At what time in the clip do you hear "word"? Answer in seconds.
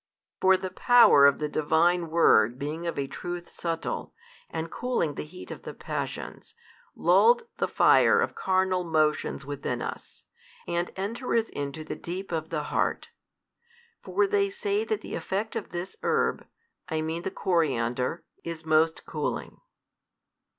2.09-2.57